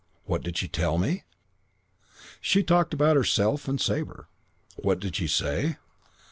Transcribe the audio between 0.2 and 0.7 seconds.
"What did she